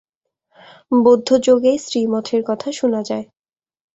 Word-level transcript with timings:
বৌদ্ধযোগেই 1.01 1.77
স্ত্রী-মঠের 1.77 2.41
কথা 2.45 2.69
শুনা 2.71 3.01
যায়। 3.03 3.25